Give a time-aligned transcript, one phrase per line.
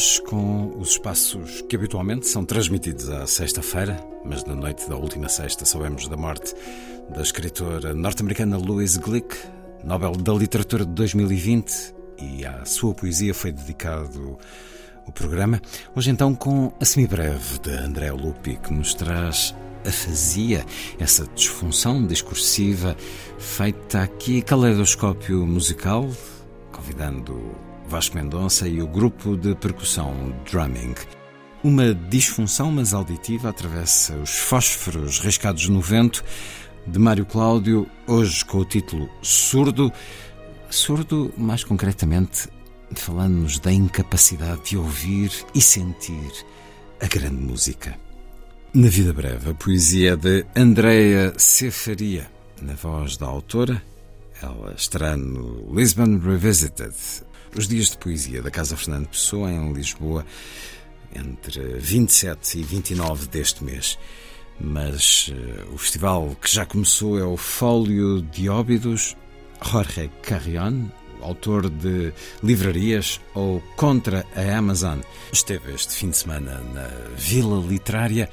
[0.00, 5.28] Hoje com os espaços que habitualmente são transmitidos à sexta-feira, mas na noite da última
[5.28, 6.54] sexta soubemos da morte
[7.14, 9.36] da escritora norte-americana Louise Glick,
[9.84, 14.38] Nobel da Literatura de 2020, e à sua poesia foi dedicado
[15.06, 15.60] o programa.
[15.94, 19.54] Hoje então com a semibreve de André Lupi, que nos traz
[19.86, 20.64] afasia,
[20.98, 22.96] essa disfunção discursiva
[23.38, 26.08] feita aqui caleidoscópio musical,
[26.72, 30.94] convidando Vasco Mendonça e o grupo de percussão Drumming.
[31.64, 36.22] Uma disfunção, mas auditiva, atravessa os fósforos riscados no vento
[36.86, 39.92] de Mário Cláudio, hoje com o título Surdo.
[40.70, 42.48] Surdo, mais concretamente,
[42.94, 46.30] falando-nos da incapacidade de ouvir e sentir
[47.02, 47.98] a grande música.
[48.72, 52.30] Na Vida Breve, a poesia de Andrea Cefaria,
[52.62, 53.82] na voz da autora.
[54.40, 56.94] Ela estará no Lisbon Revisited,
[57.56, 60.24] os dias de poesia da Casa Fernando Pessoa, em Lisboa,
[61.14, 63.98] entre 27 e 29 deste mês.
[64.60, 69.16] Mas uh, o festival que já começou é o Fólio de Óbidos,
[69.62, 70.86] Jorge Carrion,
[71.22, 72.12] autor de
[72.42, 75.00] Livrarias ou Contra a Amazon.
[75.32, 78.28] Esteve este fim de semana na Vila Literária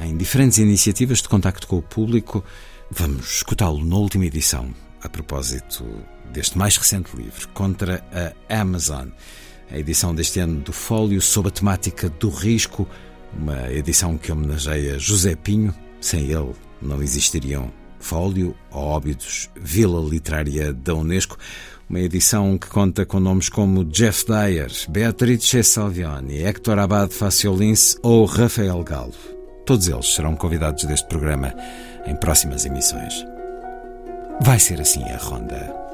[0.00, 2.44] em diferentes iniciativas de contacto com o público.
[2.90, 4.72] Vamos escutá-lo na última edição,
[5.02, 5.84] a propósito
[6.32, 9.08] deste mais recente livro, Contra a Amazon,
[9.70, 12.88] a edição deste ano do Fólio sob a temática do risco,
[13.38, 15.74] uma edição que homenageia José Pinho.
[16.00, 21.36] Sem ele não existiriam Fólio ou Óbidos, Vila Literária da Unesco.
[21.88, 28.24] Uma edição que conta com nomes como Jeff Dyer, Beatrice Salviani, Héctor Abad Faciolins ou
[28.24, 29.14] Rafael Galo.
[29.64, 31.54] Todos eles serão convidados deste programa
[32.06, 33.24] em próximas emissões.
[34.40, 35.85] Vai ser assim a ronda.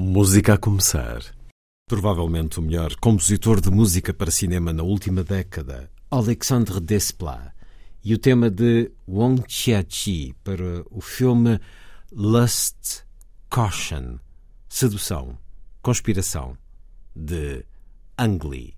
[0.00, 1.24] Música a começar.
[1.88, 7.50] Provavelmente o melhor compositor de música para cinema na última década, Alexandre Desplat,
[8.04, 11.58] e o tema de Wong Chia-chi para o filme
[12.12, 13.02] Lust,
[13.50, 14.20] Caution,
[14.68, 15.36] Sedução,
[15.82, 16.56] Conspiração,
[17.12, 17.64] de
[18.16, 18.77] Ang Lee.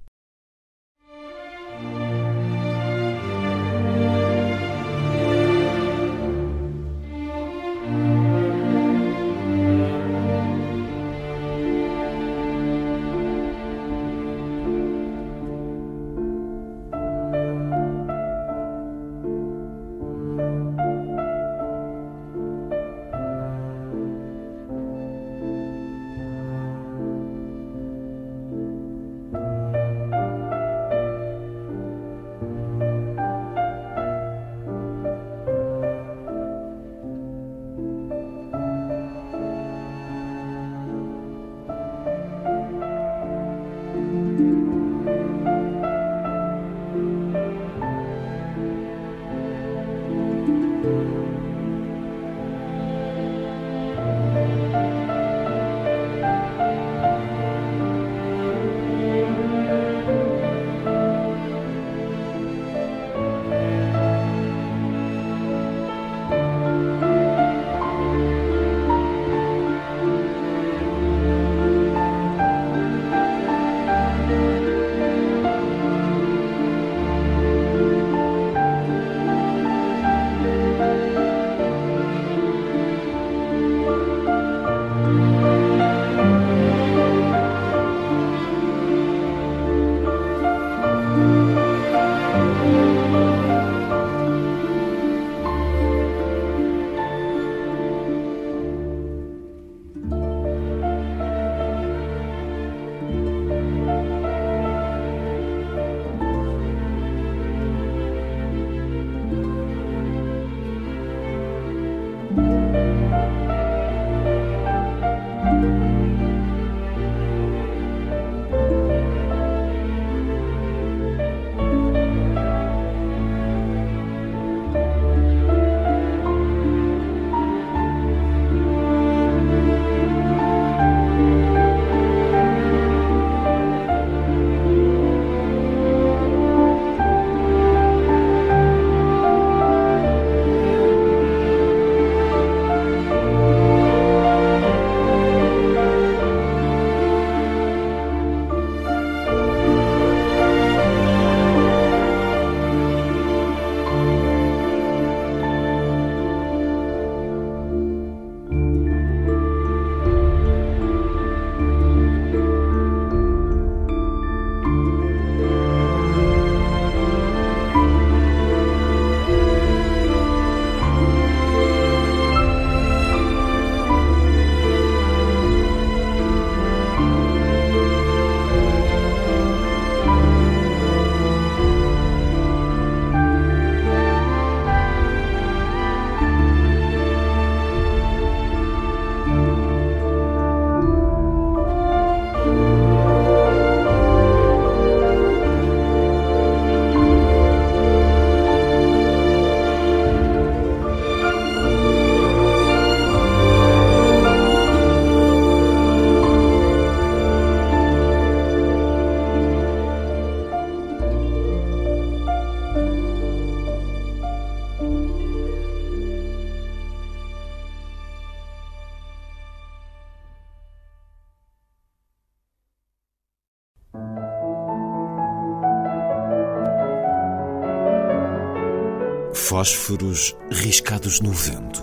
[229.51, 231.83] Fósforos riscados no vento.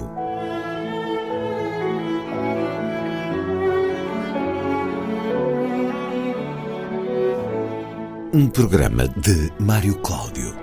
[8.34, 10.56] Um programa de Mário Cláudio.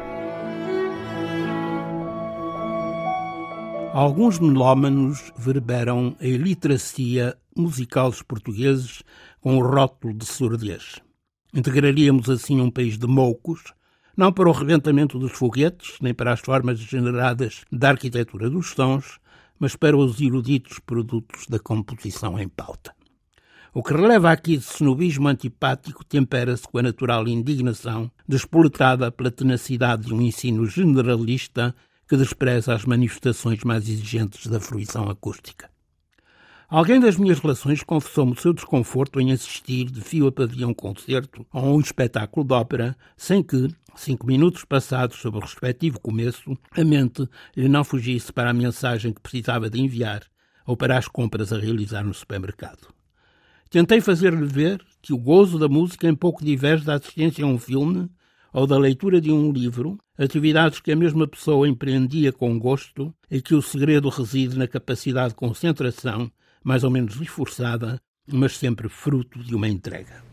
[3.92, 9.02] Alguns melómanos verberam a iliteracia musical dos portugueses
[9.42, 11.02] com o rótulo de surdez.
[11.52, 13.74] Integraríamos assim um país de moucos,
[14.16, 19.18] não para o rebentamento dos foguetes, nem para as formas degeneradas da arquitetura dos sons,
[19.58, 22.94] mas para os eruditos produtos da composição em pauta.
[23.72, 30.06] O que releva aqui de snobismo antipático tempera-se com a natural indignação despoletada pela tenacidade
[30.06, 31.74] de um ensino generalista
[32.08, 35.73] que despreza as manifestações mais exigentes da fruição acústica.
[36.74, 40.70] Alguém das minhas relações confessou-me o seu desconforto em assistir de fio a pavio a
[40.70, 45.42] um concerto ou a um espetáculo de ópera, sem que, cinco minutos passados sobre o
[45.42, 50.24] respectivo começo, a mente lhe não fugisse para a mensagem que precisava de enviar
[50.66, 52.88] ou para as compras a realizar no supermercado.
[53.70, 57.56] Tentei fazer-lhe ver que o gozo da música em pouco diverge da assistência a um
[57.56, 58.10] filme
[58.52, 63.40] ou da leitura de um livro, atividades que a mesma pessoa empreendia com gosto e
[63.40, 66.28] que o segredo reside na capacidade de concentração
[66.64, 70.24] mais ou menos esforçada, mas sempre fruto de uma entrega.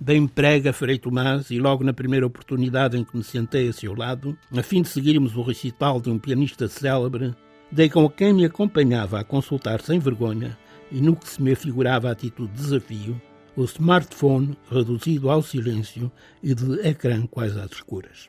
[0.00, 3.94] Bem prega Frei Tomás e logo na primeira oportunidade em que me sentei a seu
[3.94, 7.34] lado, a fim de seguirmos o recital de um pianista célebre,
[7.70, 10.58] dei com quem me acompanhava a consultar sem vergonha
[10.92, 13.20] e no que se me afigurava a atitude de desafio,
[13.56, 18.28] o smartphone reduzido ao silêncio e de ecrã quase às escuras.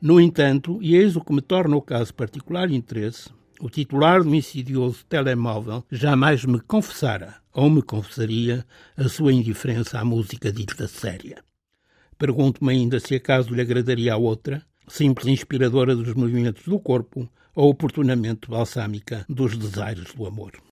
[0.00, 4.34] No entanto, e eis o que me torna o caso particular interesse, o titular do
[4.34, 8.64] insidioso telemóvel jamais me confessara ou me confessaria
[8.96, 11.42] a sua indiferença à música dita séria.
[12.18, 17.70] Pergunto-me ainda se acaso lhe agradaria a outra, simples inspiradora dos movimentos do corpo ou
[17.70, 20.65] oportunamente balsâmica dos desaires do amor.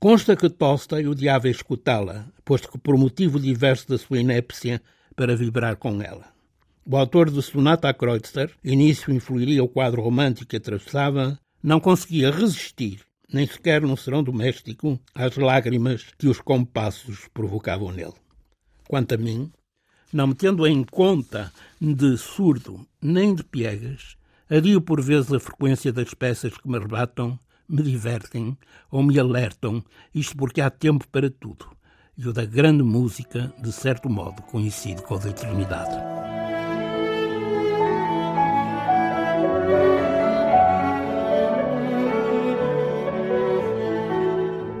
[0.00, 4.80] Consta que Tolstói odiava escutá-la, posto que por motivo diverso da sua inépcia
[5.16, 6.32] para vibrar com ela.
[6.86, 12.30] O autor de Sonata a Kreutzer, início influiria o quadro romântico que atravessava, não conseguia
[12.30, 18.14] resistir, nem sequer num serão doméstico, às lágrimas que os compassos provocavam nele.
[18.86, 19.50] Quanto a mim,
[20.12, 24.16] não me tendo em conta de surdo nem de piegas,
[24.48, 27.36] adio por vezes a frequência das peças que me rebatam
[27.68, 28.56] me divertem
[28.90, 29.82] ou me alertam,
[30.14, 31.66] isto porque há tempo para tudo.
[32.16, 36.18] E o da grande música, de certo modo, coincide com a da eternidade.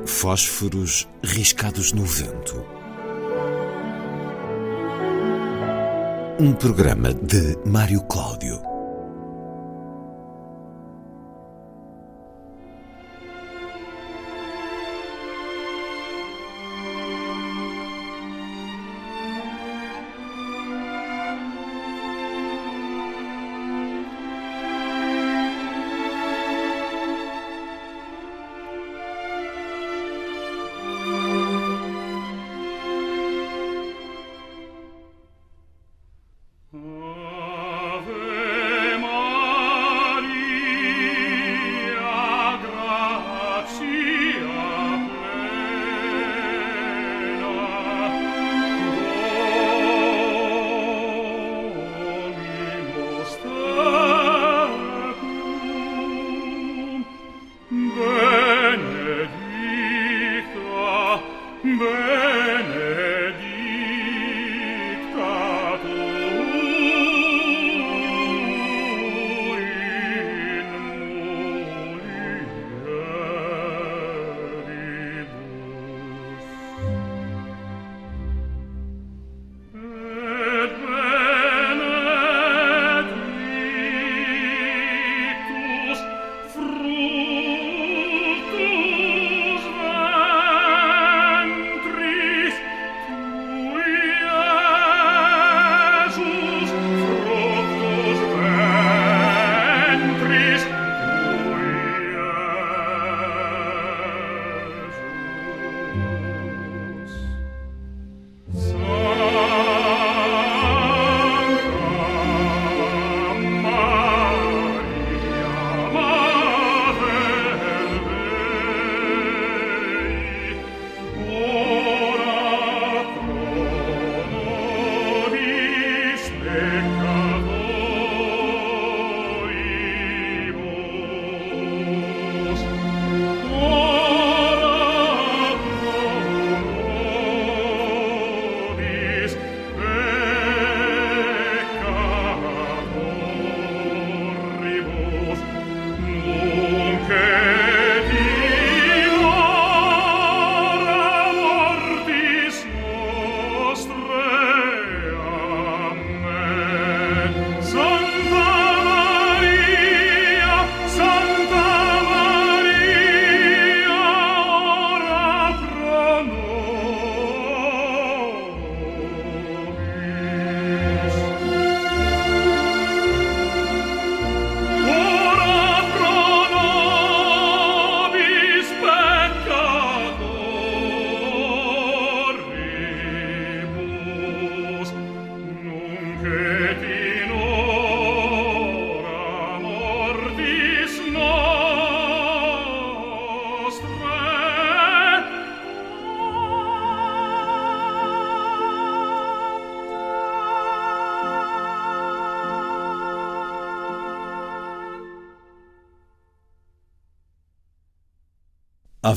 [0.06, 2.64] Fósforos riscados no vento.
[6.40, 8.77] Um programa de Mário Cláudio.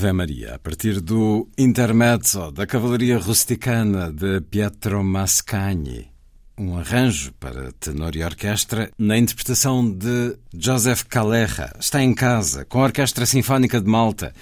[0.01, 6.11] Ave Maria, a partir do Intermezzo da Cavalaria Rusticana de Pietro Mascagni,
[6.57, 11.71] um arranjo para tenor e orquestra na interpretação de Joseph Calleja.
[11.79, 14.33] Está em casa, com a Orquestra Sinfónica de Malta,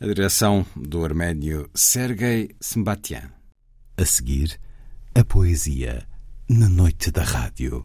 [0.00, 3.30] a direção do arménio Sergei Sembatian.
[3.98, 4.58] A seguir,
[5.14, 6.06] a poesia
[6.48, 7.84] na noite da rádio.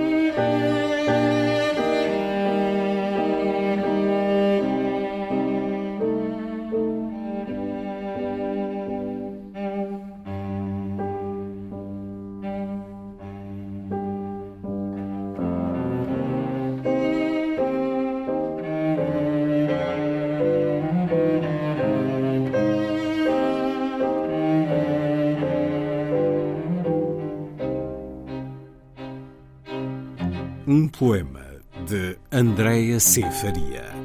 [31.01, 31.43] Poema
[31.89, 33.23] de Andréa C.
[33.31, 34.00] Faria.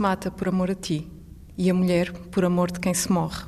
[0.00, 1.06] Se mata por amor a ti,
[1.58, 3.44] e a mulher por amor de quem se morre.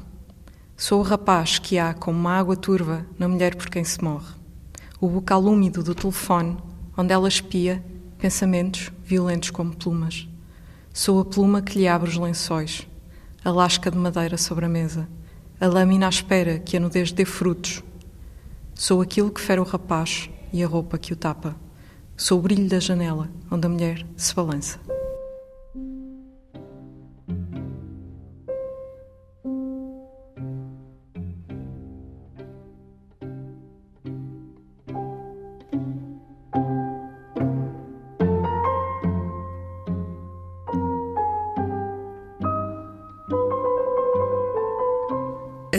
[0.76, 4.34] Sou o rapaz que há como uma água turva na mulher por quem se morre.
[5.00, 6.58] O bocal úmido do telefone,
[6.94, 7.82] onde ela espia
[8.18, 10.28] pensamentos violentos como plumas.
[10.92, 12.86] Sou a pluma que lhe abre os lençóis,
[13.42, 15.08] a lasca de madeira sobre a mesa,
[15.58, 17.82] a lâmina à espera que a nudez dê frutos.
[18.74, 21.56] Sou aquilo que fere o rapaz e a roupa que o tapa.
[22.14, 24.91] Sou o brilho da janela onde a mulher se balança.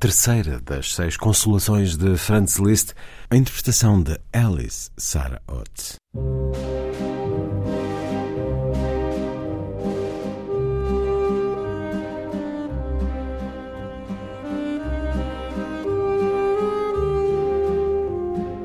[0.00, 2.94] Terceira das seis consolações de Franz Liszt,
[3.28, 5.96] a interpretação de Alice Sarah Ott.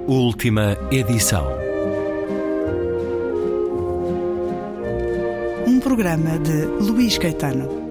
[0.08, 1.45] Última edição.
[5.67, 7.85] Um programa de Luís Caetano.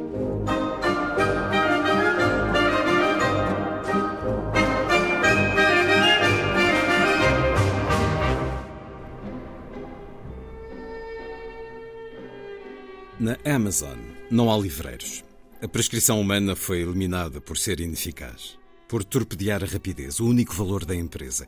[13.47, 13.99] Amazon
[14.31, 15.23] não há livreiros.
[15.61, 20.87] A prescrição humana foi eliminada por ser ineficaz, por torpedear a rapidez, o único valor
[20.87, 21.47] da empresa.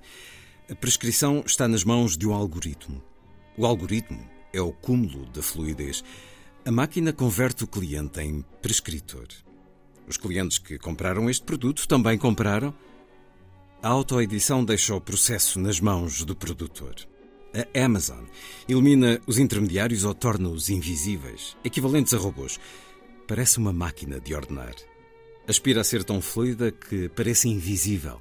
[0.70, 3.02] A prescrição está nas mãos de um algoritmo.
[3.56, 6.04] O algoritmo é o cúmulo da fluidez.
[6.66, 9.28] A máquina converte o cliente em prescritor.
[10.06, 12.74] Os clientes que compraram este produto também compraram.
[13.82, 16.94] A autoedição deixa o processo nas mãos do produtor.
[17.56, 18.24] A Amazon
[18.68, 22.60] elimina os intermediários ou torna-os invisíveis, equivalentes a robôs.
[23.26, 24.74] Parece uma máquina de ordenar.
[25.48, 28.20] Aspira a ser tão fluida que parece invisível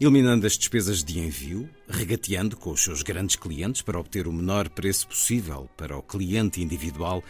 [0.00, 4.70] eliminando as despesas de envio, regateando com os seus grandes clientes para obter o menor
[4.70, 7.22] preço possível para o cliente individual,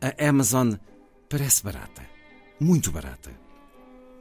[0.00, 0.72] a Amazon
[1.28, 2.02] parece barata.
[2.58, 3.30] Muito barata.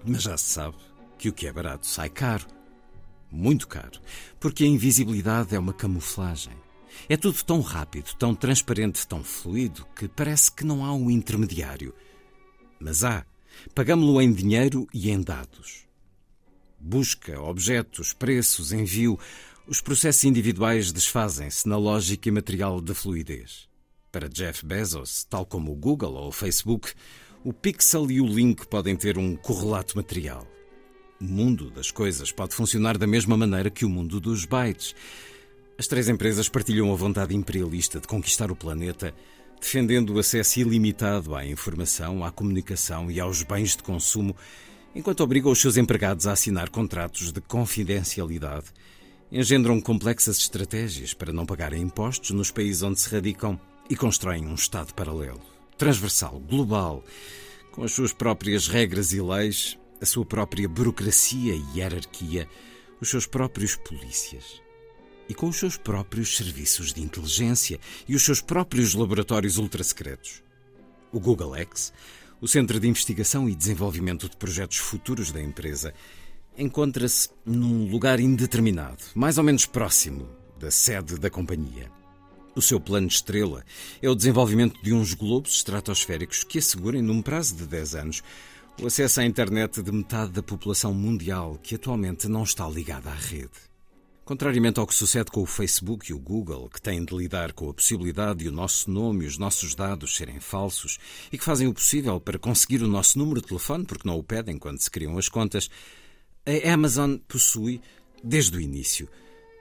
[0.06, 0.76] Mas já se sabe
[1.18, 2.46] que o que é barato sai caro.
[3.32, 4.02] Muito caro.
[4.42, 6.65] Porque a invisibilidade é uma camuflagem.
[7.08, 11.94] É tudo tão rápido, tão transparente, tão fluido, que parece que não há um intermediário.
[12.80, 13.26] Mas há.
[13.74, 15.86] Pagamo-lo em dinheiro e em dados
[16.86, 19.18] busca, objetos, preços, envio,
[19.68, 23.68] os processos individuais desfazem-se na lógica imaterial da fluidez.
[24.12, 26.94] Para Jeff Bezos, tal como o Google ou o Facebook,
[27.44, 30.48] o pixel e o link podem ter um correlato material.
[31.20, 34.94] O mundo das coisas pode funcionar da mesma maneira que o mundo dos bytes.
[35.78, 39.14] As três empresas partilham a vontade imperialista de conquistar o planeta,
[39.60, 44.36] defendendo o acesso ilimitado à informação, à comunicação e aos bens de consumo
[44.96, 48.68] enquanto obrigam os seus empregados a assinar contratos de confidencialidade,
[49.30, 53.60] engendram complexas estratégias para não pagarem impostos nos países onde se radicam
[53.90, 55.42] e constroem um Estado paralelo,
[55.78, 57.04] transversal, global,
[57.74, 62.48] com as suas próprias regras e leis, a sua própria burocracia e hierarquia,
[63.02, 64.65] os seus próprios polícias.
[65.28, 70.44] E com os seus próprios serviços de inteligência e os seus próprios laboratórios ultrasecretos.
[71.12, 71.92] O Google X
[72.42, 75.94] o Centro de Investigação e Desenvolvimento de Projetos Futuros da empresa
[76.58, 81.90] encontra-se num lugar indeterminado, mais ou menos próximo da sede da companhia.
[82.56, 83.66] O seu plano estrela
[84.02, 88.24] é o desenvolvimento de uns globos estratosféricos que assegurem, num prazo de 10 anos,
[88.82, 93.16] o acesso à internet de metade da população mundial que atualmente não está ligada à
[93.16, 93.65] rede.
[94.26, 97.70] Contrariamente ao que sucede com o Facebook e o Google, que têm de lidar com
[97.70, 100.98] a possibilidade de o nosso nome e os nossos dados serem falsos
[101.32, 104.24] e que fazem o possível para conseguir o nosso número de telefone porque não o
[104.24, 105.70] pedem quando se criam as contas,
[106.44, 107.80] a Amazon possui,
[108.24, 109.08] desde o início,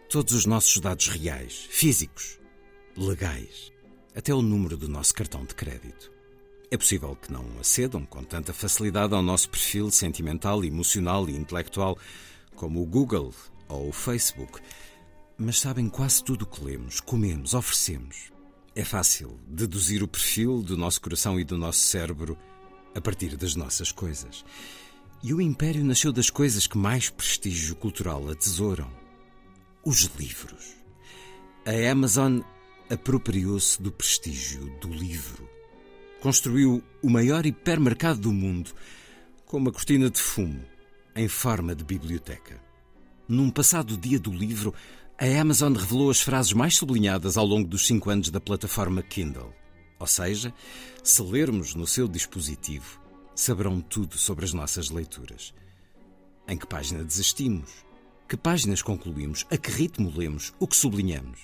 [0.08, 2.38] todos os nossos dados reais, físicos,
[2.96, 3.70] legais,
[4.14, 6.10] até o número do nosso cartão de crédito.
[6.70, 11.98] É possível que não acedam com tanta facilidade ao nosso perfil sentimental, emocional e intelectual
[12.54, 13.34] como o Google
[13.68, 14.60] ou o Facebook,
[15.36, 18.32] mas sabem quase tudo o que lemos, comemos, oferecemos.
[18.74, 22.36] É fácil deduzir o perfil do nosso coração e do nosso cérebro
[22.94, 24.44] a partir das nossas coisas.
[25.22, 28.90] E o Império nasceu das coisas que mais prestígio cultural atesouram:
[29.84, 30.76] os livros.
[31.66, 32.40] A Amazon
[32.90, 35.48] apropriou-se do prestígio do livro.
[36.20, 38.72] Construiu o maior hipermercado do mundo
[39.46, 40.64] com uma cortina de fumo
[41.14, 42.63] em forma de biblioteca.
[43.26, 44.74] Num passado dia do livro,
[45.18, 49.50] a Amazon revelou as frases mais sublinhadas ao longo dos cinco anos da plataforma Kindle.
[49.98, 50.52] Ou seja,
[51.02, 53.00] se lermos no seu dispositivo,
[53.34, 55.54] saberão tudo sobre as nossas leituras.
[56.46, 57.70] Em que página desistimos?
[58.28, 59.46] Que páginas concluímos?
[59.50, 60.52] A que ritmo lemos?
[60.60, 61.40] O que sublinhamos?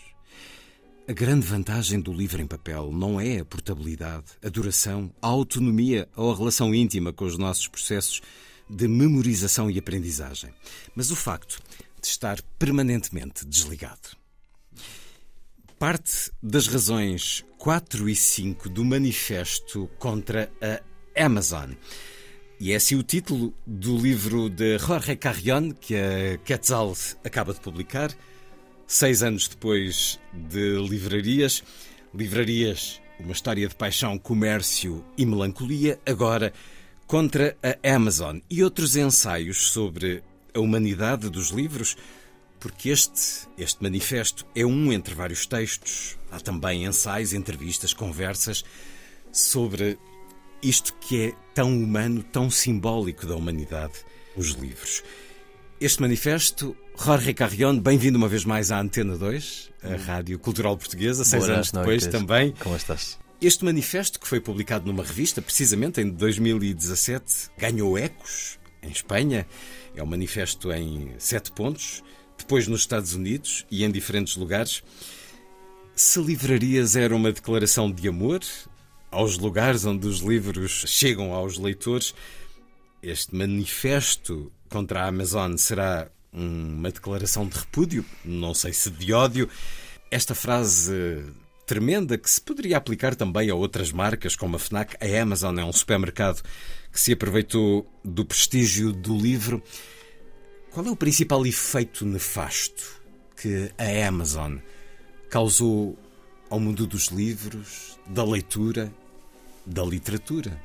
[1.08, 6.06] A grande vantagem do livro em papel não é a portabilidade, a duração, a autonomia
[6.14, 8.20] ou a relação íntima com os nossos processos
[8.70, 10.54] de memorização e aprendizagem,
[10.94, 11.60] mas o facto
[12.00, 14.16] de estar permanentemente desligado.
[15.78, 21.72] Parte das razões 4 e 5 do manifesto contra a Amazon.
[22.60, 27.60] E é assim o título do livro de Jorge Carrion, que a Quetzal acaba de
[27.60, 28.14] publicar,
[28.86, 31.64] seis anos depois de Livrarias.
[32.14, 36.52] Livrarias, uma história de paixão, comércio e melancolia, agora
[37.10, 40.22] contra a Amazon e outros ensaios sobre
[40.54, 41.96] a humanidade dos livros,
[42.60, 46.16] porque este, este manifesto é um entre vários textos.
[46.30, 48.64] Há também ensaios, entrevistas, conversas
[49.32, 49.98] sobre
[50.62, 53.94] isto que é tão humano, tão simbólico da humanidade,
[54.36, 55.02] os livros.
[55.80, 61.24] Este manifesto, Jorge Carrion, bem-vindo uma vez mais à Antena 2, a Rádio Cultural Portuguesa,
[61.24, 62.20] seis Buenas anos depois noites.
[62.20, 62.54] também.
[62.60, 63.19] Como estás?
[63.42, 69.46] Este manifesto, que foi publicado numa revista, precisamente em 2017, ganhou ecos em Espanha.
[69.96, 72.04] É um manifesto em sete pontos,
[72.36, 74.82] depois nos Estados Unidos e em diferentes lugares.
[75.96, 78.40] Se livrarias era uma declaração de amor
[79.10, 82.14] aos lugares onde os livros chegam aos leitores,
[83.02, 89.48] este manifesto contra a Amazon será uma declaração de repúdio, não sei se de ódio.
[90.10, 91.24] Esta frase
[91.70, 95.64] tremenda que se poderia aplicar também a outras marcas, como a Fnac, a Amazon é
[95.64, 96.42] um supermercado
[96.92, 99.62] que se aproveitou do prestígio do livro.
[100.72, 103.00] Qual é o principal efeito nefasto
[103.36, 104.56] que a Amazon
[105.30, 105.96] causou
[106.50, 108.92] ao mundo dos livros, da leitura,
[109.64, 110.60] da literatura?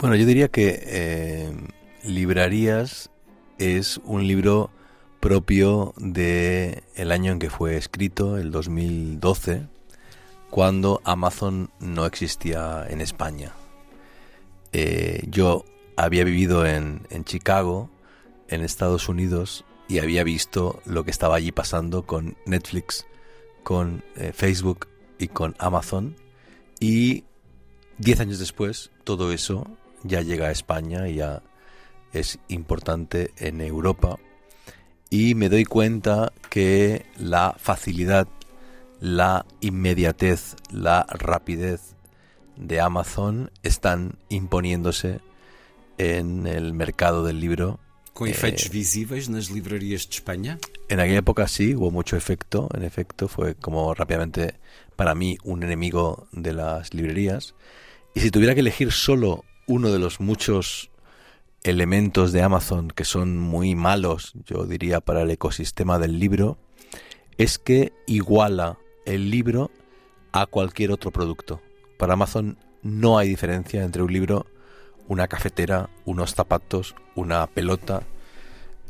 [0.00, 1.52] Bueno, yo diría que eh,
[2.02, 3.08] Librarías
[3.56, 4.72] es un libro
[5.20, 9.73] propio de el año en que fue escrito, el 2012,
[10.54, 13.50] cuando Amazon no existía en España.
[14.72, 15.64] Eh, yo
[15.96, 17.90] había vivido en, Chicago,
[18.46, 23.04] en Estados Unidos, y había visto lo que estaba allí pasando con Netflix,
[23.64, 24.86] con eh, Facebook
[25.18, 26.14] y con Amazon.
[26.78, 27.24] Y
[27.98, 29.66] diez años después, todo eso
[30.04, 31.42] ya llega a España y ya
[32.12, 34.20] es importante en Europa.
[35.10, 38.28] Y me doy cuenta que la facilidad,
[39.04, 41.94] la inmediatez, la rapidez
[42.56, 45.20] de Amazon están imponiéndose
[45.98, 47.78] en el mercado del libro.
[48.14, 50.58] Com efeitos visíveis nas livrarias de Espanha?
[50.88, 54.54] En aquella época sí, hubo mucho efecto, en efecto, fue como rápidamente
[54.96, 57.54] para mí un enemigo de las librerías.
[58.14, 60.90] Y si tuviera que elegir solo uno de los muchos
[61.62, 66.56] elementos de Amazon que son muy malos, yo diría, para el ecosistema del libro,
[67.36, 69.70] es que iguala el libro
[70.32, 71.60] a cualquier otro producto.
[71.98, 74.46] Para Amazon no hay diferencia entre un libro,
[75.08, 78.02] una cafetera, unos zapatos, una pelota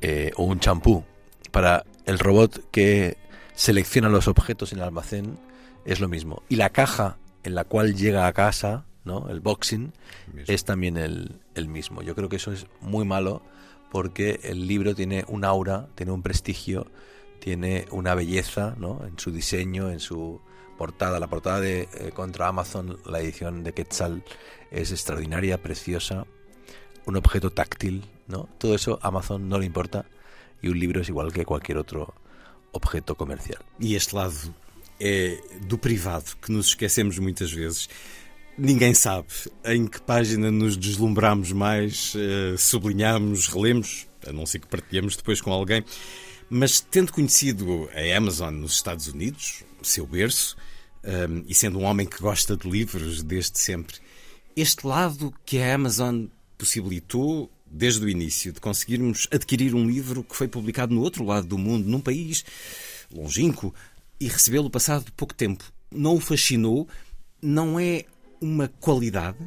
[0.00, 1.04] eh, o un champú.
[1.50, 3.16] Para el robot que
[3.54, 5.38] selecciona los objetos en el almacén
[5.84, 6.42] es lo mismo.
[6.48, 9.28] Y la caja en la cual llega a casa, ¿no?
[9.28, 9.92] el boxing,
[10.46, 12.02] es también el, el mismo.
[12.02, 13.42] Yo creo que eso es muy malo
[13.90, 16.86] porque el libro tiene un aura, tiene un prestigio,
[17.44, 19.04] tiene una belleza ¿no?
[19.06, 20.40] en su diseño, en su
[20.78, 21.20] portada.
[21.20, 24.24] La portada de eh, contra Amazon, la edición de Quetzal,
[24.70, 26.26] es extraordinaria, preciosa,
[27.04, 28.48] un objeto táctil, ¿no?
[28.56, 30.06] Todo eso a Amazon no le importa
[30.62, 32.14] y un libro es igual que cualquier otro
[32.72, 33.62] objeto comercial.
[33.78, 34.54] E este lado
[34.98, 37.90] é do privado, que nos esquecemos muitas vezes.
[38.56, 39.28] Ninguém sabe
[39.66, 45.42] em que página nos deslumbramos mais, eh, sublinhamos, relemos, a não ser que partilhemos depois
[45.42, 45.84] com alguém.
[46.56, 50.56] Mas tendo conhecido a Amazon nos Estados Unidos, seu berço,
[51.02, 53.96] um, e sendo um homem que gosta de livros desde sempre,
[54.54, 60.36] este lado que a Amazon possibilitou desde o início de conseguirmos adquirir um livro que
[60.36, 62.44] foi publicado no outro lado do mundo, num país
[63.12, 63.74] longínquo,
[64.20, 66.86] e recebê-lo passado pouco tempo, não o fascinou?
[67.42, 68.04] Não é
[68.40, 69.38] uma qualidade?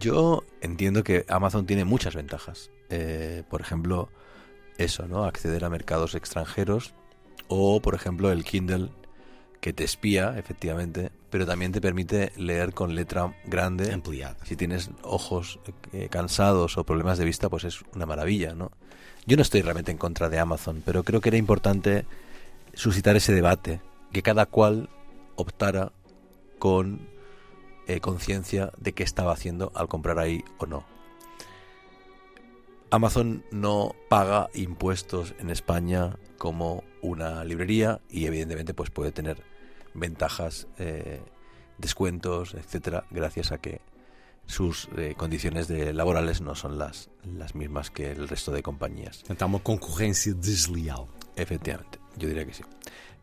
[0.00, 2.70] Yo entiendo que Amazon tiene muchas ventajas.
[2.88, 4.08] Eh, por ejemplo,
[4.84, 5.24] eso, ¿no?
[5.24, 6.94] Acceder a mercados extranjeros
[7.48, 8.90] o, por ejemplo, el Kindle
[9.60, 13.92] que te espía, efectivamente, pero también te permite leer con letra grande.
[13.92, 14.36] Ampliada.
[14.44, 15.60] Si tienes ojos
[15.92, 18.70] eh, cansados o problemas de vista, pues es una maravilla, ¿no?
[19.26, 22.06] Yo no estoy realmente en contra de Amazon, pero creo que era importante
[22.72, 23.80] suscitar ese debate,
[24.12, 24.88] que cada cual
[25.36, 25.92] optara
[26.58, 27.00] con
[27.86, 30.84] eh, conciencia de qué estaba haciendo al comprar ahí o no.
[32.90, 39.44] Amazon no paga impuestos en España como una librería y evidentemente pues puede tener
[39.94, 41.20] ventajas, eh,
[41.78, 43.80] descuentos, etcétera, gracias a que
[44.46, 49.18] sus eh, condiciones de laborales no son las, las mismas que el resto de compañías.
[49.18, 51.06] Portanto, há uma concorrência desleal.
[51.36, 52.64] Efectivamente, yo diría que sí.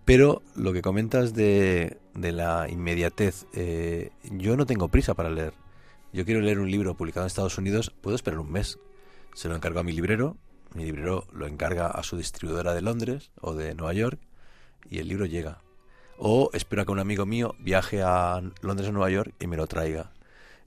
[0.05, 5.53] Pero lo que comentas de, de la inmediatez, eh, yo no tengo prisa para leer.
[6.13, 8.79] Yo quiero leer un libro publicado en Estados Unidos, puedo esperar un mes.
[9.37, 10.35] Se lo encargo a mi librero,
[10.73, 14.19] mi librero lo encarga a su distribuidora de Londres o de Nueva York
[14.89, 15.61] y el libro llega.
[16.17, 19.55] O espero a que un amigo mío viaje a Londres o Nueva York y me
[19.55, 20.11] lo traiga.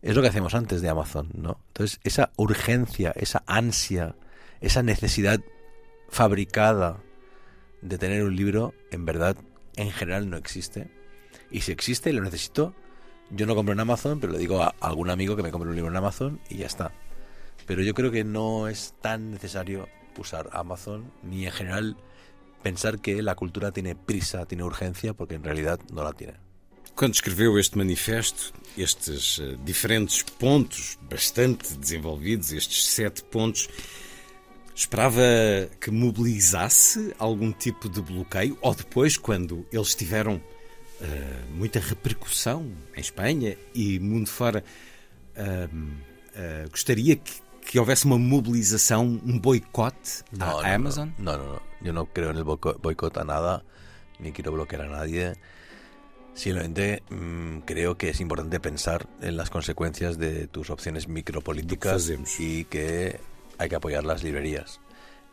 [0.02, 1.58] es lo que hacemos antes de Amazon, ¿no?
[1.66, 4.14] Entonces, esa urgencia, esa ansia,
[4.60, 5.40] esa necesidad
[6.08, 7.02] fabricada
[7.82, 9.36] de tener un libro, en verdad,
[9.74, 10.92] en general no existe.
[11.50, 12.72] Y si existe y lo necesito,
[13.30, 15.74] yo no compro en Amazon, pero le digo a algún amigo que me compre un
[15.74, 16.92] libro en Amazon y ya está.
[17.66, 21.96] Pero yo creo que no es tan necesario usar Amazon, ni en general
[22.62, 26.34] pensar que la cultura tiene prisa, tiene urgencia, porque en realidad no la tiene.
[26.94, 33.70] Quando escreveu este manifesto, estes uh, diferentes pontos, bastante desenvolvidos, estes sete pontos,
[34.74, 35.22] esperava
[35.80, 38.58] que mobilizasse algum tipo de bloqueio?
[38.60, 44.62] Ou depois, quando eles tiveram uh, muita repercussão em Espanha e mundo fora,
[45.36, 51.10] uh, gostaria que, que houvesse uma mobilização, um boicote à no, Amazon?
[51.18, 51.62] No, no, no.
[51.80, 53.62] Yo no creo en el boicot a nada,
[54.18, 55.34] ni quiero bloquear a nadie.
[56.34, 62.64] Simplemente mmm, creo que es importante pensar en las consecuencias de tus opciones micropolíticas y
[62.64, 63.20] que
[63.56, 64.80] hay que apoyar las librerías.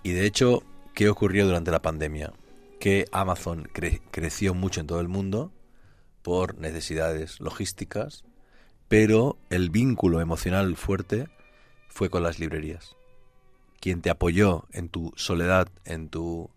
[0.04, 0.62] Y de hecho,
[0.94, 2.34] ¿qué ocurrió durante la pandemia?
[2.80, 5.52] Que Amazon cre creció mucho en todo el mundo
[6.22, 8.26] por necesidades logísticas,
[8.88, 11.30] pero el vínculo emocional fuerte
[11.98, 12.96] fue con las librerías.
[13.80, 16.52] Quien te apoyó en tu soledad, en tu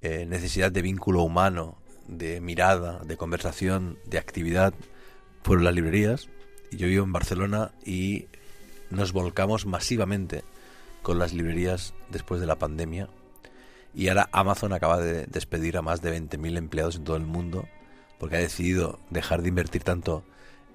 [0.00, 1.76] eh, necesidad de vínculo humano,
[2.08, 4.72] de mirada, de conversación, de actividad,
[5.42, 6.30] fueron las librerías.
[6.70, 8.28] Yo vivo en Barcelona y
[8.88, 10.42] nos volcamos masivamente
[11.02, 13.10] con las librerías después de la pandemia.
[13.94, 17.68] Y ahora Amazon acaba de despedir a más de 20.000 empleados en todo el mundo
[18.18, 20.24] porque ha decidido dejar de invertir tanto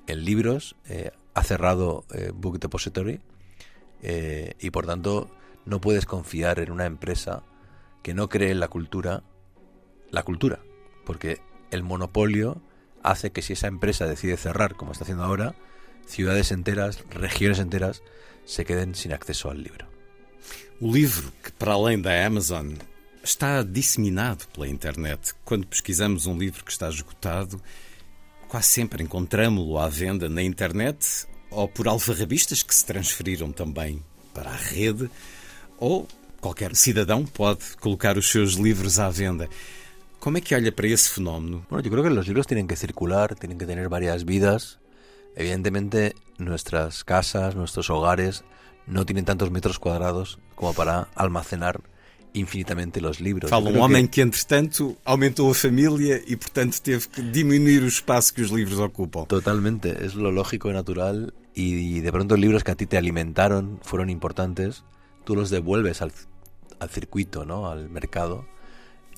[0.05, 3.21] en libros, eh, ha cerrado eh, Book Depository
[4.01, 5.29] eh, y por tanto
[5.65, 7.43] no puedes confiar en una empresa
[8.03, 9.23] que no cree en la cultura,
[10.11, 10.59] la cultura,
[11.05, 12.61] porque el monopolio
[13.03, 15.55] hace que si esa empresa decide cerrar, como está haciendo ahora,
[16.05, 18.01] ciudades enteras, regiones enteras,
[18.45, 19.87] se queden sin acceso al libro.
[20.79, 22.77] O livro, que para além da Amazon
[23.23, 25.33] está disseminado pela internet.
[25.43, 27.61] Quando pesquisamos um livro que está esgotado,
[28.47, 34.51] quase sempre encontramos-lo à venda na internet ou por alfarrabistas que se transferiram também para
[34.51, 35.09] a rede,
[35.77, 36.07] ou
[36.39, 39.49] qualquer cidadão pode colocar os seus livros à venda.
[40.19, 41.65] ¿Cómo es que olha para ese fenómeno?
[41.69, 44.79] Bueno, yo creo que los libros tienen que circular, tienen que tener varias vidas.
[45.35, 48.43] Evidentemente, nuestras casas, nuestros hogares
[48.87, 51.81] no tienen tantos metros cuadrados como para almacenar
[52.33, 53.49] infinitamente los libros.
[53.49, 54.15] Fala um homem que...
[54.15, 58.79] que, entretanto, aumentou a família e, portanto, teve que diminuir o espaço que os livros
[58.79, 59.25] ocupam.
[59.25, 61.33] Totalmente, lo lógico y natural.
[61.59, 64.83] Y de pronto libros que a ti te alimentaron fueron importantes,
[65.23, 66.11] tú los devuelves al,
[66.79, 67.67] al circuito, ¿no?
[67.67, 68.45] al mercado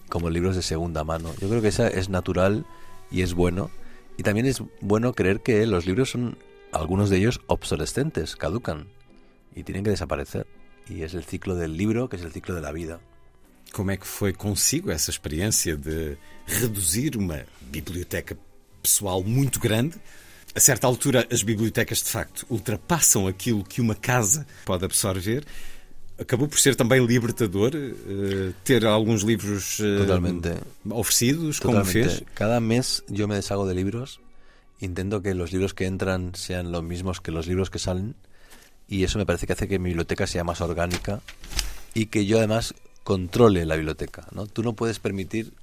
[0.08, 1.36] como libros de segunda mano.
[1.42, 2.66] Yo creo que esa es natural
[3.12, 3.70] y es bueno.
[4.16, 6.38] Y también es bueno creer que los libros son,
[6.72, 8.88] algunos de ellos, obsolescentes, caducan
[9.54, 10.48] y tienen que desaparecer.
[10.88, 13.02] Y es el ciclo del libro, que es el ciclo de la vida.
[13.74, 16.18] Como é que foi consigo essa experiência de
[16.48, 18.38] reduzir uma biblioteca
[18.82, 20.00] pessoal muito grande?
[20.56, 25.46] A certa altura, as bibliotecas de facto ultrapassam aquilo que uma casa pode absorver
[26.20, 30.50] acabou por ser também libertador uh, ter alguns livros uh, Totalmente.
[30.90, 31.94] ofrecidos, Totalmente.
[31.94, 32.24] como fez?
[32.36, 34.20] Cada mes yo me deshago de libros,
[34.82, 38.16] intento que los libros que entran sean los mismos que los libros que salen
[38.88, 41.22] y eso me parece que hace que mi biblioteca sea más orgánica
[41.94, 42.74] y que yo además
[43.04, 44.28] controle la biblioteca.
[44.32, 44.46] ¿no?
[44.46, 45.54] Tú no puedes permitir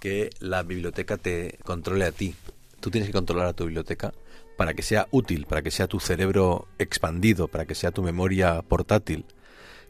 [0.00, 2.34] que la biblioteca te controle a ti.
[2.80, 4.12] Tú tienes que controlar a tu biblioteca
[4.56, 8.62] para que sea útil, para que sea tu cerebro expandido, para que sea tu memoria
[8.62, 9.24] portátil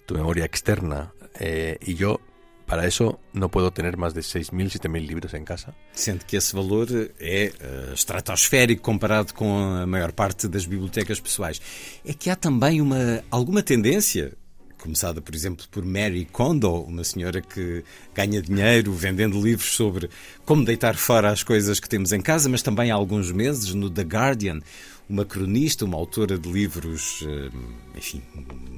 [0.08, 1.12] tu memoria externa.
[1.38, 2.20] Eh, y yo,
[2.66, 5.74] para eso, no puedo tener más de 6.000, 7.000 libros en casa.
[5.92, 6.88] Sendo que esse valor
[7.20, 9.50] é uh, estratosférico comparado com
[9.82, 11.60] a maior parte das bibliotecas pessoais.
[12.04, 14.32] É que há também uma, alguma tendência
[14.78, 20.08] começada, por exemplo, por Mary Kondo, uma senhora que ganha dinheiro vendendo livros sobre
[20.44, 23.90] como deitar fora as coisas que temos em casa, mas também há alguns meses no
[23.90, 24.60] The Guardian,
[25.08, 27.50] uma cronista, uma autora de livros, eh,
[27.96, 28.22] enfim,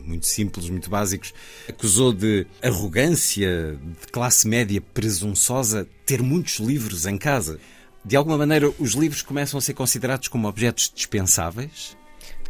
[0.04, 1.34] muito simples, muito básicos,
[1.68, 7.58] acusou de arrogância, de classe média presunçosa, ter muitos livros em casa.
[8.04, 11.96] De alguma maneira, os livros começam a ser considerados como objetos dispensáveis?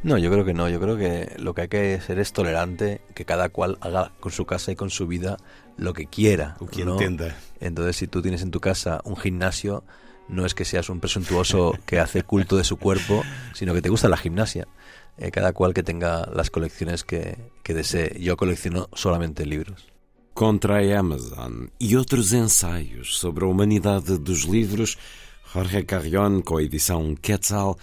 [0.02, 0.68] No, yo creo que no.
[0.68, 4.32] Yo creo que lo que hay que hacer es tolerante, que cada cual haga con
[4.32, 5.36] su casa y con su vida
[5.76, 6.56] lo que quiera.
[6.60, 6.92] O que ¿no?
[6.92, 7.36] entienda.
[7.60, 9.84] Entonces, si tú tienes en tu casa un gimnasio,
[10.28, 13.22] no es que seas un presuntuoso que hace culto de su cuerpo,
[13.54, 14.66] sino que te gusta la gimnasia.
[15.18, 18.18] Eh, cada cual que tenga las colecciones que, que desee.
[18.20, 19.86] Yo colecciono solamente libros.
[20.32, 24.96] Contra a Amazon e outros ensaios sobre a humanidade dos livros,
[25.52, 27.76] Jorge Carrion, com a edição Quetzal,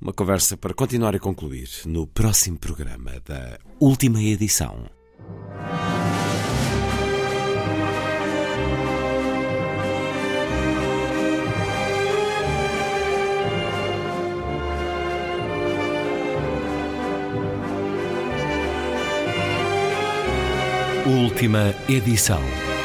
[0.00, 4.86] Uma conversa para continuar e concluir no próximo programa da última edição.
[21.04, 22.77] Última edição.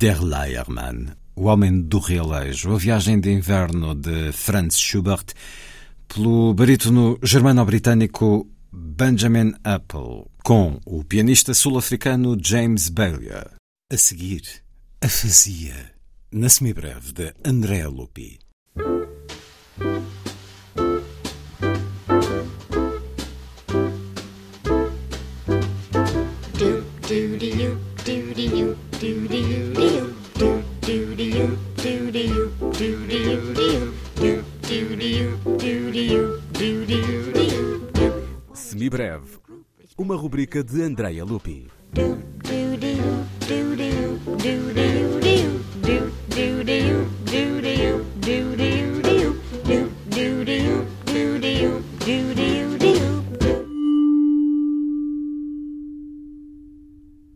[0.00, 5.34] Der Leiermann, O Homem do Realejo, a viagem de inverno de Franz Schubert,
[6.08, 13.44] pelo barítono germano-britânico Benjamin Apple, com o pianista sul-africano James Bailey.
[13.92, 14.40] A seguir,
[15.02, 15.92] a fazia,
[16.32, 18.38] na semibreve de Andrea Lupi.
[38.90, 39.38] Semibreve,
[39.96, 41.68] uma rubrica de Andrea Lupi.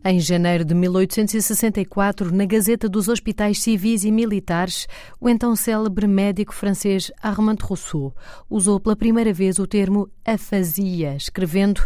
[0.07, 4.87] Em janeiro de 1864, na Gazeta dos Hospitais Civis e Militares,
[5.19, 8.13] o então célebre médico francês Armand Rousseau
[8.47, 11.81] usou pela primeira vez o termo afasia, escrevendo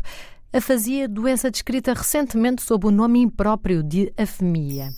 [0.51, 4.91] afasia, doença descrita recentemente sob o nome impróprio de afemia.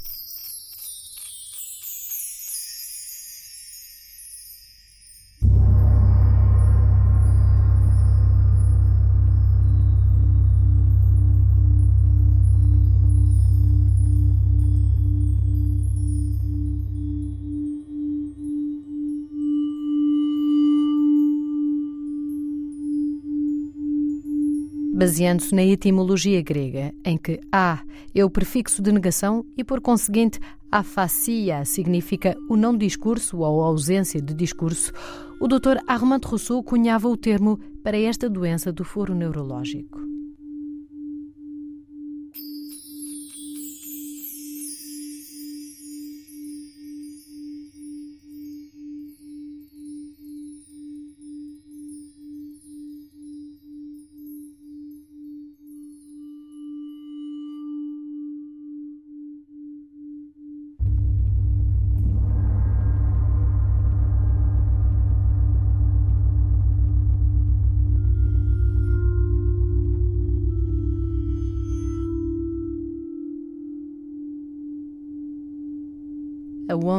[25.01, 27.81] Baseando-se na etimologia grega, em que a
[28.13, 30.39] é o prefixo de negação e, por conseguinte,
[30.71, 34.93] afasia significa o não discurso ou ausência de discurso,
[35.39, 35.79] o Dr.
[35.87, 40.00] Armand Rousseau cunhava o termo para esta doença do foro neurológico.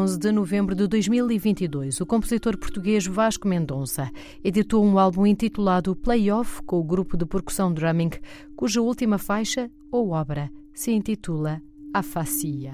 [0.02, 4.10] 11 de novembro de 2022, o compositor português Vasco Mendonça
[4.42, 8.10] editou um álbum intitulado Playoff com o grupo de percussão drumming,
[8.56, 11.62] cuja última faixa, ou obra, se intitula
[11.94, 12.72] Afasia.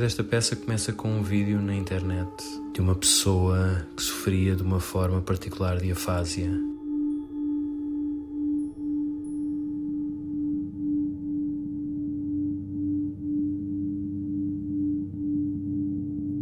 [0.00, 2.30] História desta peça começa com um vídeo na internet
[2.72, 6.50] de uma pessoa que sofria de uma forma particular de afásia.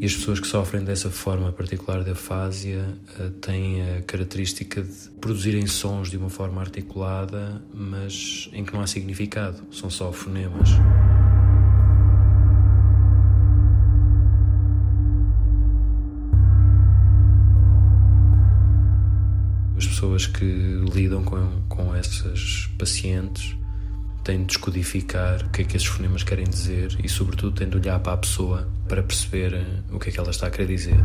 [0.01, 2.87] E as pessoas que sofrem dessa forma particular de afásia
[3.19, 8.81] eh, têm a característica de produzirem sons de uma forma articulada, mas em que não
[8.81, 10.69] há significado, são só fonemas.
[22.79, 23.57] Pacientes
[24.25, 27.77] têm de descodificar o que é que esses fonemas querem dizer e, sobretudo, têm de
[27.77, 30.67] olhar para a pessoa para perceber eh, o que é que ela está a querer
[30.67, 31.01] dizer.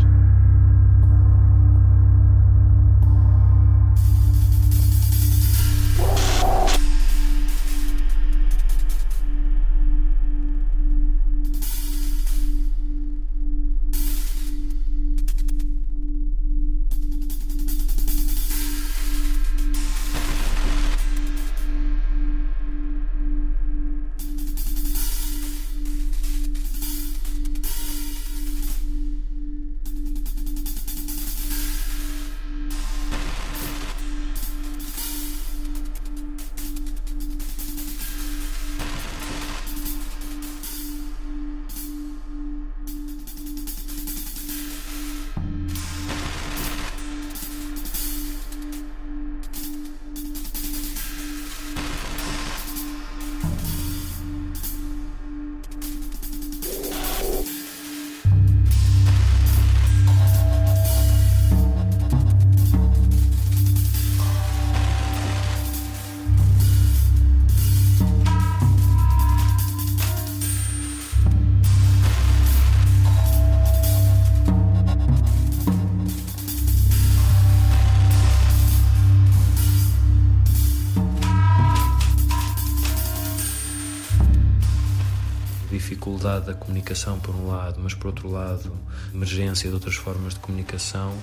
[86.44, 88.72] Dificuldade da comunicação, por um lado, mas por outro lado,
[89.14, 91.14] emergência de outras formas de comunicação,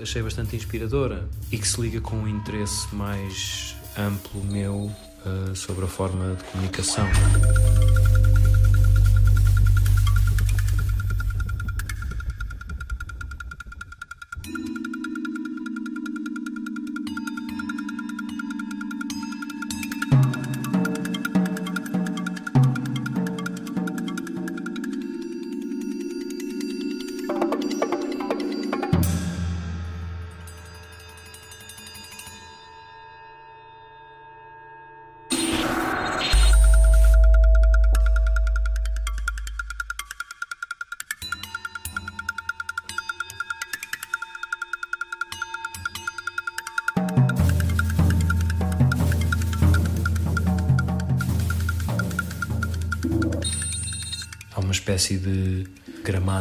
[0.00, 4.90] achei bastante inspiradora e que se liga com um interesse mais amplo meu
[5.26, 7.06] uh, sobre a forma de comunicação.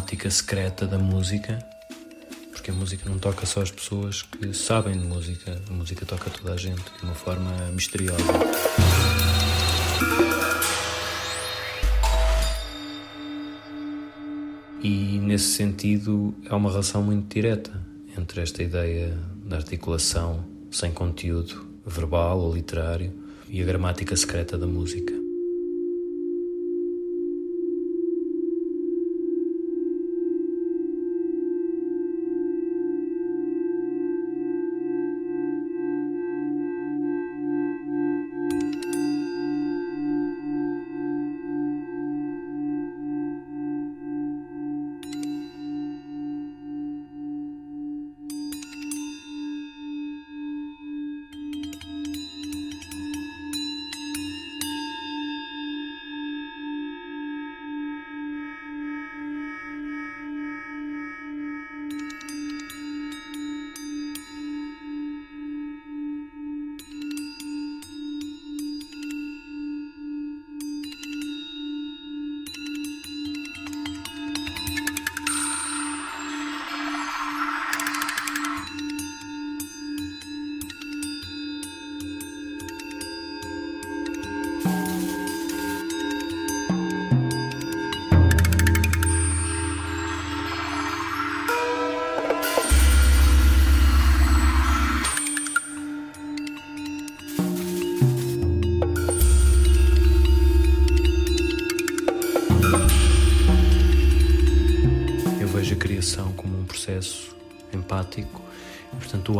[0.09, 1.59] Gramática secreta da música,
[2.51, 6.31] porque a música não toca só as pessoas que sabem de música, a música toca
[6.31, 8.23] toda a gente de uma forma misteriosa.
[14.81, 17.71] E nesse sentido há uma relação muito direta
[18.17, 23.13] entre esta ideia da articulação sem conteúdo verbal ou literário
[23.47, 25.18] e a gramática secreta da música.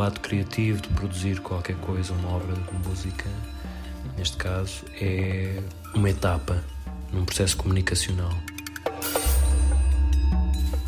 [0.10, 3.30] Portanto, o ato criativo de produzir qualquer coisa, uma obra de música,
[4.18, 5.62] neste caso, é
[5.94, 6.64] uma etapa
[7.12, 8.34] num processo comunicacional.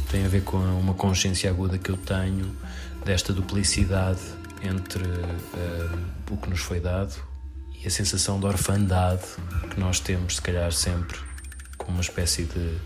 [0.09, 2.55] Tem a ver com uma consciência aguda que eu tenho
[3.05, 4.21] desta duplicidade
[4.63, 5.99] entre uh,
[6.29, 7.15] o que nos foi dado
[7.81, 9.23] e a sensação de orfandade
[9.69, 11.17] que nós temos, se calhar, sempre
[11.77, 12.77] como uma espécie de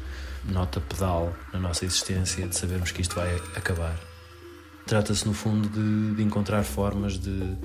[0.46, 4.15] nota pedal na nossa existência de sabermos que isto vai acabar.
[4.86, 7.56] Trata-se, no fundo, de, de, encontrar formas de,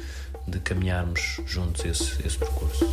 [0.49, 2.87] de caminharmos juntos esse, esse percurso.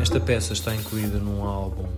[0.00, 1.88] Esta peça está incluída num álbum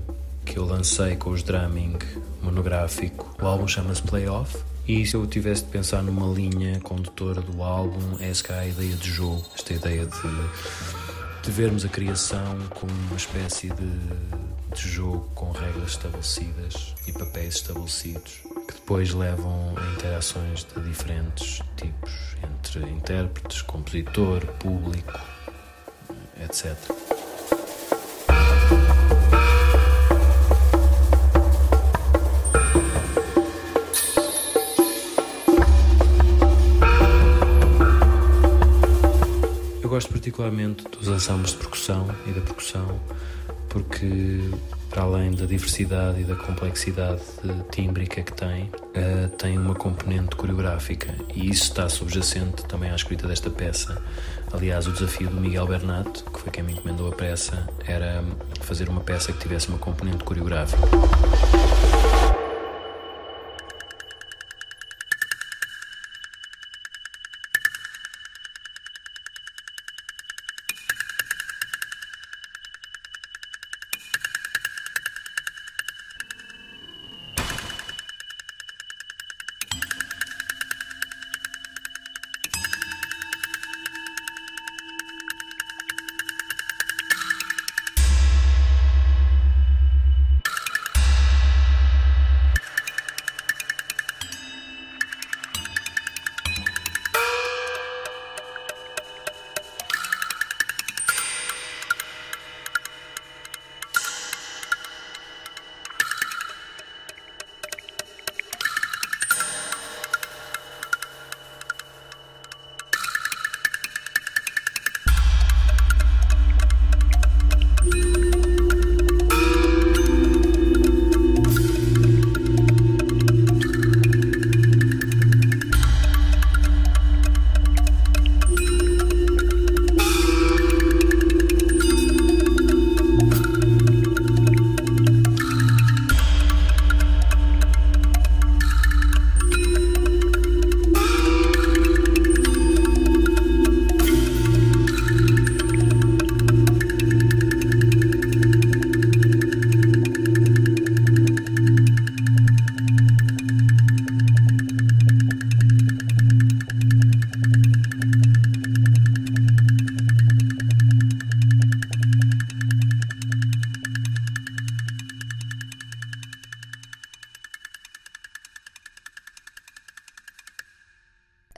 [0.46, 1.98] que eu lancei com os drumming
[2.42, 3.34] monográfico.
[3.40, 8.16] O álbum chama-se Playoff e se eu tivesse de pensar numa linha condutora do álbum,
[8.18, 13.16] é essa a ideia de jogo, esta ideia de, de vermos a criação como uma
[13.16, 20.64] espécie de, de jogo com regras estabelecidas e papéis estabelecidos, que depois levam a interações
[20.64, 22.12] de diferentes tipos
[22.42, 25.20] entre intérpretes, compositor, público,
[26.42, 27.11] etc.
[40.02, 43.00] gosto particularmente dos ensembles de percussão e da percussão
[43.68, 44.40] porque
[44.90, 47.22] para além da diversidade e da complexidade
[47.70, 53.26] tímbrica que tem, uh, tem uma componente coreográfica e isso está subjacente também à escrita
[53.26, 54.02] desta peça.
[54.52, 58.22] Aliás, o desafio do Miguel Bernat, que foi quem me encomendou a peça, era
[58.60, 60.82] fazer uma peça que tivesse uma componente coreográfica.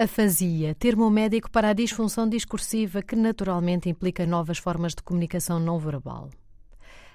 [0.04, 5.78] Afasia, termo médico para a disfunção discursiva que naturalmente implica novas formas de comunicação não
[5.78, 6.28] verbal.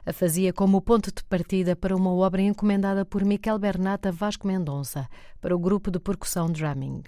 [0.03, 5.07] Afasia como ponto de partida para uma obra encomendada por Miquel Bernata Vasco Mendonça
[5.39, 7.03] para o grupo de percussão Drumming.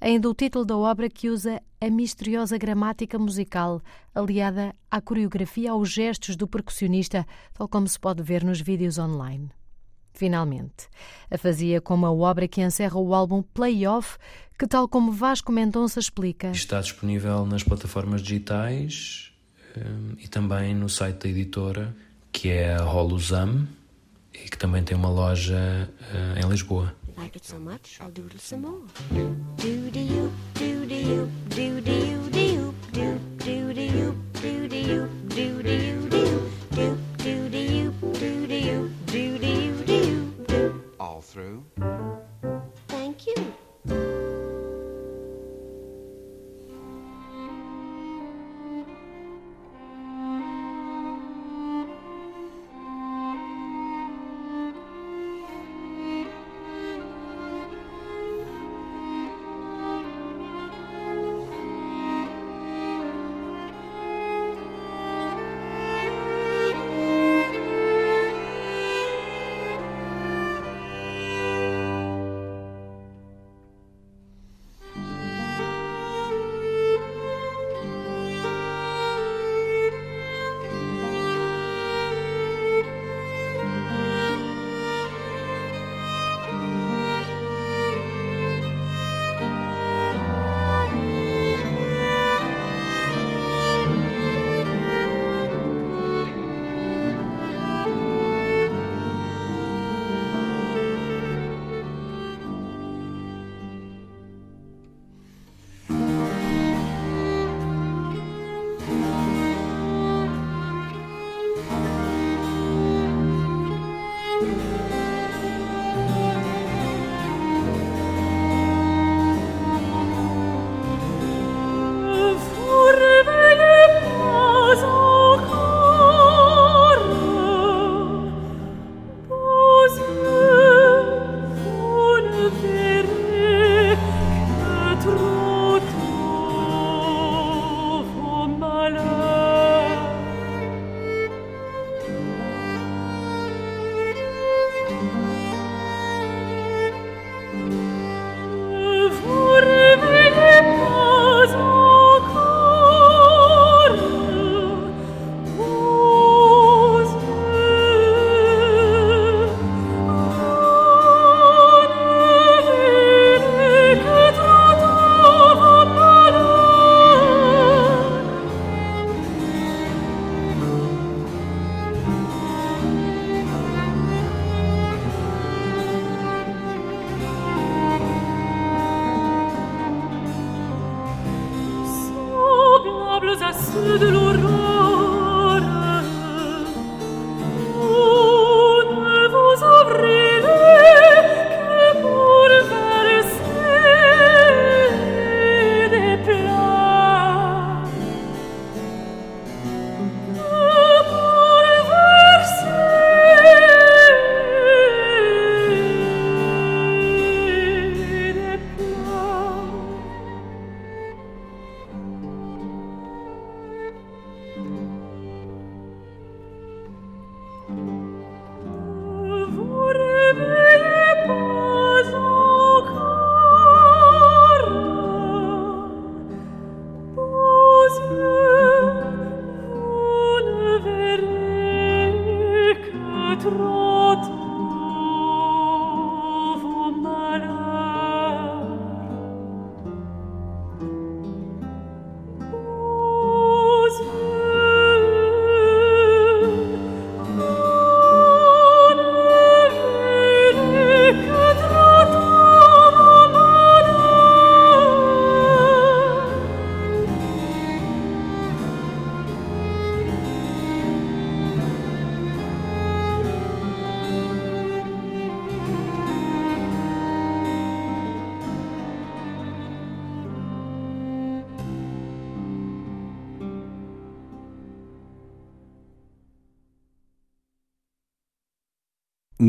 [0.00, 3.82] Ainda o título da obra que usa a misteriosa gramática musical
[4.14, 9.50] aliada à coreografia aos gestos do percussionista, tal como se pode ver nos vídeos online
[10.14, 10.88] finalmente.
[11.30, 14.16] A fazia como a obra que encerra o álbum Playoff,
[14.58, 16.50] que, tal como Vasco Mendonça explica.
[16.50, 19.32] Está disponível nas plataformas digitais
[19.76, 21.94] um, e também no site da editora,
[22.32, 23.66] que é a Holuzam,
[24.32, 26.94] e que também tem uma loja uh, em Lisboa.
[27.16, 27.38] Like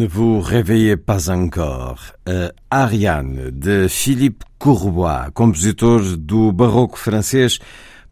[0.05, 2.13] Ne vous réveillez pas encore.
[2.27, 7.57] A Ariane, de Philippe Courroy, compositor do barroco francês,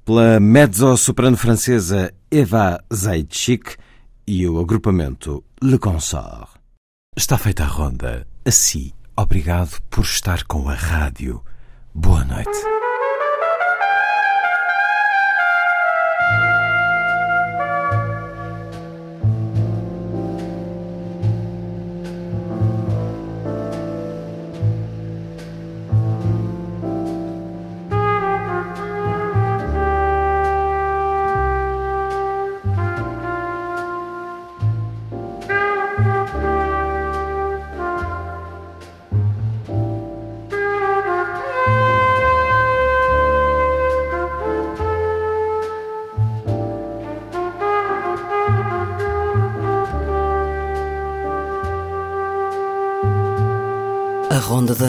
[0.04, 3.76] pela mezzo-soprano francesa Eva Zaitchik
[4.26, 6.50] e o agrupamento Le Consort.
[7.16, 8.26] Está feita a ronda.
[8.44, 11.44] Assim, obrigado por estar com a rádio.
[11.94, 12.50] Boa noite.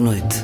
[0.04, 0.43] Noite.